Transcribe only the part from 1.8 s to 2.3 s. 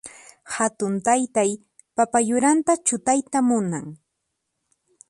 papa